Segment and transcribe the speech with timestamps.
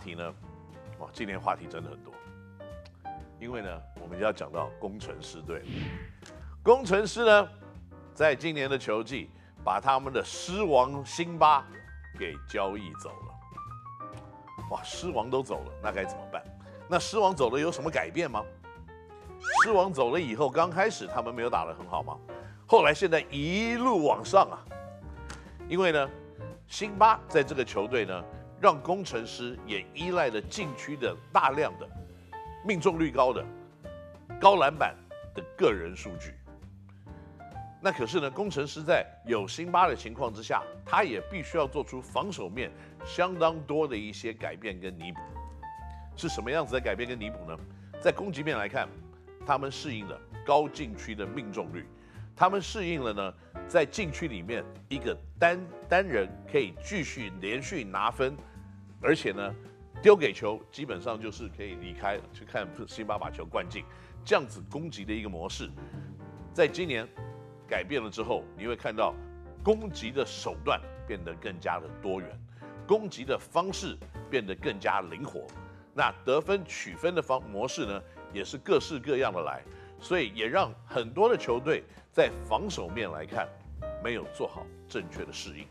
[0.00, 0.34] 题呢，
[0.98, 2.12] 哇，今年话题真的很多，
[3.38, 3.68] 因为呢，
[4.00, 5.62] 我们要讲到工程师队，
[6.62, 7.48] 工程师呢，
[8.14, 9.30] 在今年的球季
[9.62, 11.66] 把他们的狮王辛巴
[12.18, 16.42] 给交易走了，哇，狮王都走了，那该怎么办？
[16.88, 18.42] 那狮王走了有什么改变吗？
[19.62, 22.16] 狮王走了以后，刚开始他们没有打得很好吗？
[22.66, 24.58] 后来现在一路往上啊，
[25.68, 26.10] 因为呢，
[26.66, 28.24] 辛巴在这个球队呢。
[28.60, 31.88] 让工程师也依赖了禁区的大量的
[32.64, 33.44] 命中率高的
[34.38, 34.94] 高篮板
[35.34, 36.34] 的个人数据。
[37.80, 42.70] 那可是呢，工程师在有辛巴的情况之下，他也必须要做出防守面
[43.06, 45.18] 相当多的一些改变跟弥补。
[46.14, 47.58] 是什么样子的改变跟弥补呢？
[47.98, 48.86] 在攻击面来看，
[49.46, 51.86] 他们适应了高禁区的命中率，
[52.36, 53.34] 他们适应了呢，
[53.66, 58.36] 在禁区里面一个单单人可以继续连续拿分。
[59.02, 59.54] 而且呢，
[60.02, 63.84] 丢给球基本上就是可以离开，去看辛巴把球灌进，
[64.24, 65.70] 这样子攻击的一个模式，
[66.52, 67.08] 在今年
[67.66, 69.14] 改变了之后，你会看到
[69.62, 72.28] 攻击的手段变得更加的多元，
[72.86, 73.96] 攻击的方式
[74.30, 75.46] 变得更加灵活，
[75.94, 78.02] 那得分取分的方模式呢，
[78.34, 79.62] 也是各式各样的来，
[79.98, 83.48] 所以也让很多的球队在防守面来看，
[84.04, 85.66] 没有做好正确的适应。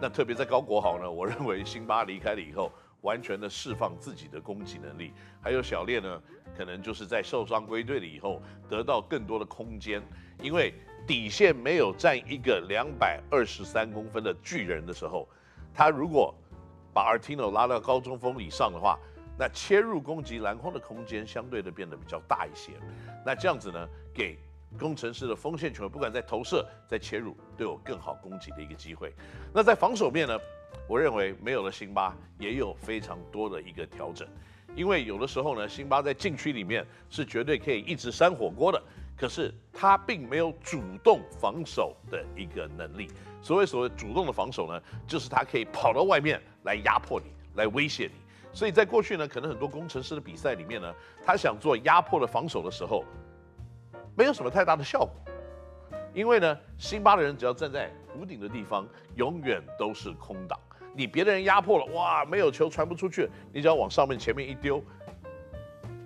[0.00, 5.12] 那特别在高国豪呢，我认为辛巴离开了以后，完全的释放自己的攻击能力。
[5.40, 6.22] 还有小烈呢，
[6.56, 10.02] 可能就是在受伤归队了以后，得到更多的空间。
[10.40, 10.72] 因为
[11.06, 15.28] 底线没有站一个两百二十三公分的巨人的时候，
[15.74, 16.32] 他如果
[16.94, 18.96] 把 Artino 拉到高中锋以上的话，
[19.36, 22.72] 那切入攻击篮筐的空间相对的变得比较大一些。
[23.26, 24.38] 那这样子呢，给。
[24.78, 29.14] 工程师的锋线球员，不管在投射、在切入，都有更好攻击的一个机会。
[29.54, 30.36] 那在防守面呢？
[30.86, 34.28] 我认为没有了辛巴，也有非常多的一个调整。
[34.74, 38.82] 因为有的时候呢，辛巴在禁区里面是绝对可以一直扇火锅的，
[39.16, 43.10] 可是他并没有主动防守的一个能力。
[43.42, 48.12] 所谓所谓主动的防守呢，就是他可以跑到外面来压迫你，来威胁你。
[48.52, 50.94] 所以在过去呢，可能很多工程师的比赛里面呢，
[51.24, 53.04] 他想做压迫的防守的时候。
[54.18, 55.12] 没有什么太大的效果，
[56.12, 58.84] 因为呢，辛巴的人只要站在屋顶的地方，
[59.14, 60.58] 永远都是空档。
[60.92, 64.82] 你别的人压迫了，哇，没有球传不出去，你只要往上面前面一丢，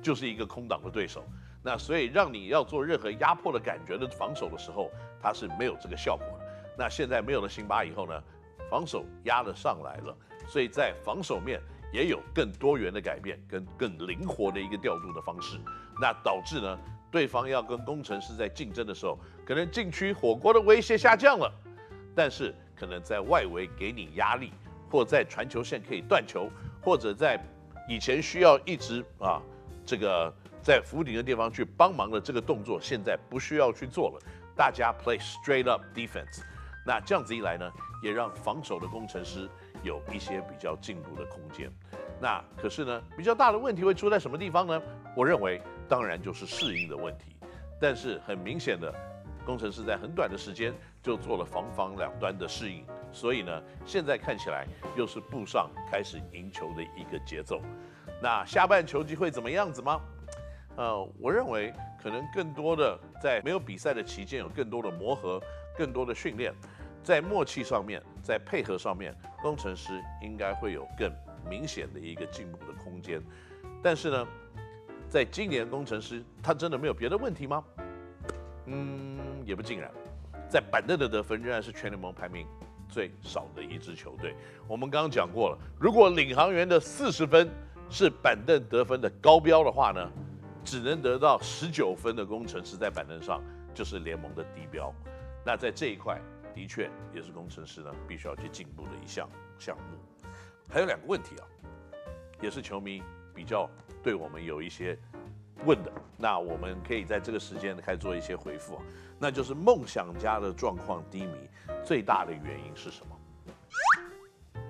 [0.03, 1.25] 就是一个空档的对手。
[1.63, 4.91] 那所以让你要做任何压迫的感觉的防守的时候，
[5.23, 6.45] 他是没有这个效果的。
[6.77, 8.23] 那现在没有了辛巴以后呢，
[8.69, 10.15] 防守压了上来了，
[10.47, 11.59] 所以在防守面
[11.95, 15.59] 也有更多元的改变，跟更灵活的一个调度的方式。
[15.99, 16.79] 那导致呢，
[17.13, 21.53] 对方要跟工程师在竞争的时候，可能禁区火锅的威胁下降了，
[22.17, 24.51] 但是可能在外围给你压力，
[24.91, 26.49] 或在传球线可以断球，
[26.83, 27.39] 或者在
[27.87, 29.43] 以前需要一直啊
[29.85, 34.19] 这个在福顶的地方去帮忙的这个动作，现在不需要去做了，
[34.57, 36.41] 大家 play straight up defense。
[36.87, 37.71] 那这样子一来呢，
[38.03, 39.49] 也让防守的工程师
[39.83, 41.71] 有一些比较进步的空间。
[42.23, 44.81] 那可是呢，比较大的问题会出在什么地方呢？
[45.15, 45.61] 我认为。
[45.89, 47.37] 当然就是适应的问题，
[47.79, 48.91] 但是很明显的，
[49.45, 50.73] 工程师在很短的时间
[51.03, 54.67] 就做了防防两端的适应，所以呢，现在看起来
[54.97, 57.61] 又是步上开始赢球的一个节奏。
[58.23, 60.01] 那下半球季会怎么样子吗？
[60.77, 65.39] 呃，我认为可能更多的在没有比赛的期间有更多的磨合，
[65.77, 66.55] 更多的训练，
[67.03, 71.13] 在默契上面，在配合上面，工程师应该会有更
[71.49, 73.23] 明显的一个进步的空间。
[73.83, 74.27] 但是呢，
[75.09, 77.65] 在今年，工程师他真的没有别的问题吗？
[78.67, 79.91] 嗯，也不尽然。
[80.49, 82.47] 在板凳的得分仍然是全联盟排名
[82.89, 84.35] 最少的一支球队。
[84.69, 87.49] 我们刚刚讲过了，如果领航员的四十分
[87.89, 90.11] 是板凳得分的高标的话呢，
[90.63, 93.43] 只能得到十九分的工程师在板凳上
[93.75, 94.95] 就是联盟的低标。
[95.45, 96.21] 那在这一块，
[96.55, 99.29] 的确也是工程师呢必须要去进步的一项
[99.59, 100.29] 项目。
[100.73, 101.45] 还有两个问题啊，
[102.41, 103.03] 也是球迷
[103.35, 103.69] 比较。
[104.03, 104.99] 对我们有一些
[105.65, 108.81] 问的，那我们可以在这个时间开始做一些回复，
[109.19, 111.49] 那就是梦想家的状况低迷，
[111.85, 114.63] 最大的原因是什么？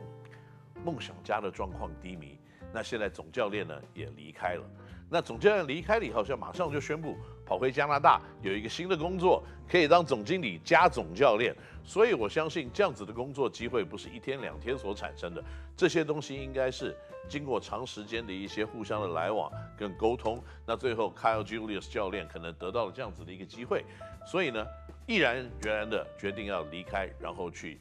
[0.84, 2.37] 梦想家的状况低迷，
[2.75, 4.64] 那现在总教练呢也离开了，
[5.08, 11.55] 那总教练离开了以后，像马上就宣布跑回加拿大有一个新的工作，可以当总经理加总教练，
[11.85, 15.43] 所以我相信这样子的工作机会不是一天两天所产生的，
[15.77, 16.97] 这些东西应该是。
[17.29, 23.85] 经过长时间的一些互相的来往跟沟通，那最后 Kyle Julius 教练可能得到了这样子的一个机会，
[24.27, 24.67] 所以呢，
[25.06, 27.81] 毅然决然的决定要离开，然后去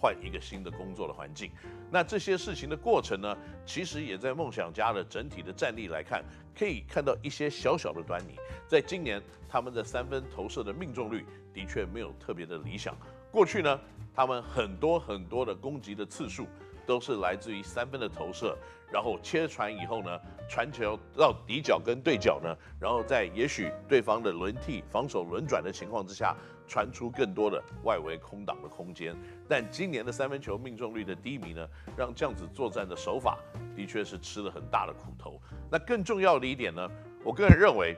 [0.00, 1.50] 换一个新的工作的环境。
[1.90, 6.22] 那这些事情的过程呢，其实也在梦想家的整体的战力来看，
[6.56, 8.36] 可以看到一些小小的端倪。
[8.66, 12.94] 在今年，他们的三分投射的命中率的确没有特别的理想。
[13.30, 13.80] 过去呢，
[14.14, 16.46] 他们很多很多的攻击的次数
[16.88, 18.56] 都是来自于三分的投射，
[18.90, 20.18] 然后切传以后呢，
[20.48, 26.34] 传球到底角跟对角呢，然后在也许对方的轮替、防守轮转的情况之下，
[26.66, 29.14] 传出更多的外围空档的空间。
[29.46, 33.36] 但今年的三分球命中率的低迷呢，让这样子作战的手法
[33.76, 35.38] 的确是吃了很大的苦头。
[35.70, 36.90] 那更重要的一点呢，
[37.22, 37.94] 我个人认为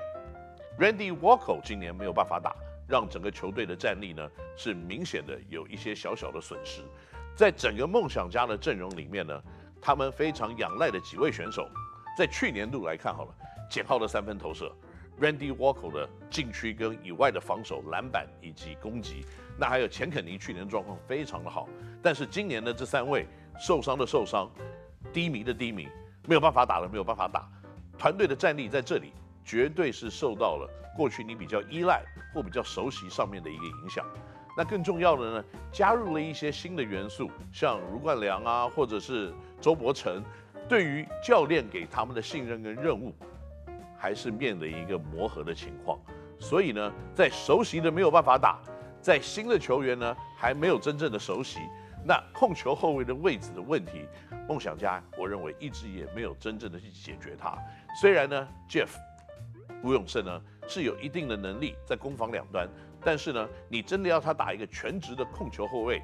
[0.81, 2.57] ，Randy Walker 今年没有办法打。
[2.89, 6.83] 让整个球队的战力呢是明显的有一些小小的损失，
[7.37, 9.43] 在整个梦想家的阵容里面呢，
[9.81, 11.69] 他们非常仰赖的几位选手，
[12.17, 13.35] 在去年度来看好了，
[13.71, 14.71] 简浩的三分投射
[15.21, 19.25] ，Randy Walker 的禁区跟以外的防守、篮板以及攻击，
[19.59, 21.69] 那还有钱肯尼去年状况非常的好，
[22.03, 23.27] 但是今年的这三位
[23.59, 24.51] 受伤的受伤，
[25.13, 25.89] 低迷的低迷，
[26.27, 27.49] 没有办法打了没有办法打，
[27.99, 29.13] 团队的战力在这里
[29.45, 32.03] 绝对是受到了过去你比较依赖。
[32.33, 34.07] 或比较熟悉上面的一个影响，
[34.57, 40.23] 那更重要的呢，加入了一些新的元素，像卢冠良啊，或者是周伯成，
[40.69, 43.15] 对于教练给他们的信任跟任务，
[43.97, 45.99] 还是面临一个磨合的情况。
[46.39, 48.59] 所以呢，在熟悉的没有办法打，
[49.01, 51.61] 在新的球员呢还没有真正的熟悉，
[52.05, 54.05] 那控球后卫的位置的问题，
[54.49, 57.57] 梦想家我认为一直也没有真正的去解决它。
[58.01, 58.91] 虽然呢，Jeff
[59.83, 60.43] 吴永胜呢。
[60.69, 62.69] 是有一定的能力在攻防两端，
[63.03, 66.03] 但是呢，你真的要他打一个全职的控球后卫，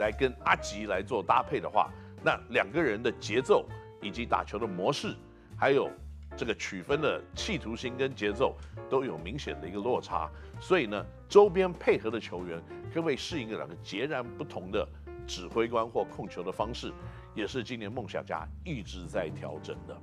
[0.00, 1.90] 来跟阿吉来做搭配的话，
[2.22, 3.66] 那两个人的节奏
[4.02, 5.14] 以及打球的模式，
[5.56, 5.90] 还有
[6.36, 8.56] 这个取分的企图心跟节奏
[8.90, 10.28] 都有明显的一个落差。
[10.60, 12.60] 所以呢，周边配合的球员
[12.92, 14.86] 可不可以适应两个截然不同的
[15.26, 16.92] 指挥官或控球的方式，
[17.34, 19.96] 也是今年梦想家一直在调整的。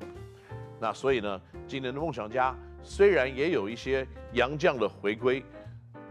[0.80, 2.56] 那所以呢，今年的梦想家。
[2.84, 5.46] 虽然也有一些洋将的回归，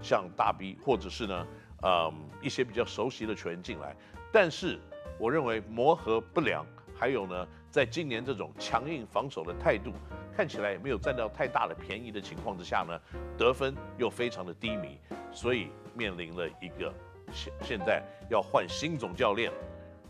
[0.03, 1.47] 像大 B 或者是呢，
[1.83, 3.95] 嗯，一些比较熟悉的球员进来，
[4.33, 4.79] 但是
[5.19, 6.65] 我认为磨合不良，
[6.99, 9.93] 还有呢，在今年这种强硬防守的态度，
[10.37, 12.99] 看起来也没有占到太大的便宜的情况之下呢，
[13.37, 14.99] 得分又非常的低迷，
[15.33, 16.93] 所以面临了一个
[17.33, 19.53] 现现在要换新总教练，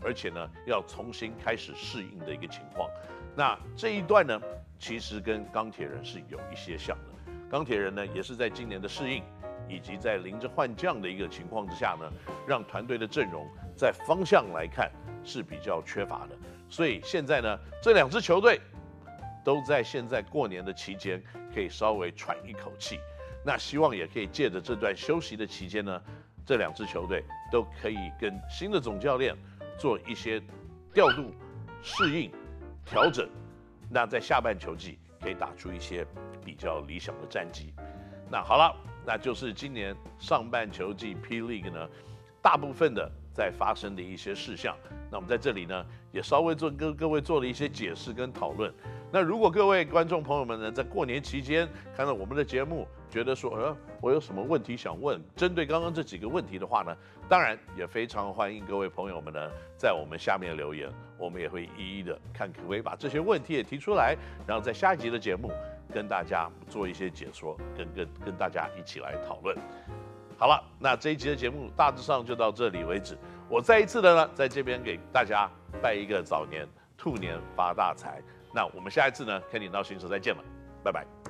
[0.03, 2.89] 而且呢要重新开始适应的一个情况。
[3.35, 4.41] 那这一段呢，
[4.77, 7.31] 其实跟钢铁人是有一些像的。
[7.49, 9.23] 钢铁人呢，也是在今年的适应，
[9.71, 12.11] 以及在临着换将的一个情况之下呢，
[12.45, 14.91] 让团队的阵容在方向来看
[15.23, 16.35] 是比较缺乏的。
[16.69, 18.59] 所以现在呢，这两支球队
[19.43, 21.23] 都在现在过年的期间
[21.53, 22.99] 可以稍微喘一口气。
[23.43, 26.01] 那希望也可以借着这段休息的期间呢，
[26.45, 29.35] 这两支球队都可以跟新的总教练
[29.79, 30.41] 做一些
[30.93, 31.33] 调度、
[31.81, 32.31] 适应。
[32.83, 33.29] 调整，
[33.89, 36.05] 那在下半球季可以打出一些
[36.43, 37.73] 比较理想的战绩。
[38.29, 38.75] 那好了，
[39.05, 41.89] 那就是今年上半球季 P League 呢，
[42.41, 44.75] 大部分的在发生的一些事项。
[45.09, 48.73] 那我们在这里呢，也稍微做跟各位做了一些解释跟讨论。
[49.11, 51.67] 那如果各位观众朋友们呢，在过年期间
[51.97, 56.95] 看到我们的节目，觉得说，呃，我有什么问题想问，针对刚刚这几个问题的话呢，
[57.27, 64.15] 当然也非常欢迎各位朋友们呢，在我们下面留言，我们也会一一的看可不可以把这些问题也提出来，
[64.47, 65.51] 然后在下一集的节目
[65.91, 69.55] 跟大家做一些解说，跟跟跟大家一起来讨论。
[70.37, 73.15] 好了，那这一集的节目大致上就到这里为止。
[73.47, 75.47] 我再一次的呢，在这边给大家
[75.81, 76.67] 拜一个早年，
[76.97, 78.19] 兔年发大财。
[78.53, 80.43] 那我们下一次呢，肯尼 NOW 星球再见了，
[80.83, 81.20] 拜拜。